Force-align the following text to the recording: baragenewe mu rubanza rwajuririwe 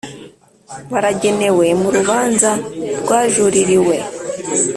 baragenewe 0.91 1.65
mu 1.81 1.89
rubanza 1.95 2.51
rwajuririwe 3.01 3.95